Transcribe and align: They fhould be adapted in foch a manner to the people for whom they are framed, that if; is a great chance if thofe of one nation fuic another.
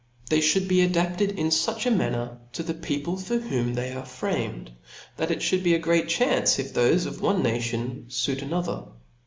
They 0.31 0.39
fhould 0.39 0.67
be 0.67 0.81
adapted 0.81 1.37
in 1.37 1.51
foch 1.51 1.85
a 1.85 1.91
manner 1.91 2.39
to 2.53 2.63
the 2.63 2.73
people 2.73 3.17
for 3.17 3.37
whom 3.37 3.75
they 3.75 3.91
are 3.91 4.03
framed, 4.03 4.71
that 5.15 5.29
if; 5.29 5.53
is 5.53 5.73
a 5.73 5.77
great 5.77 6.09
chance 6.09 6.57
if 6.57 6.73
thofe 6.73 7.05
of 7.05 7.21
one 7.21 7.43
nation 7.43 8.05
fuic 8.09 8.41
another. 8.41 8.85